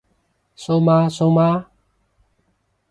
[0.57, 1.65] 蘇媽蘇媽？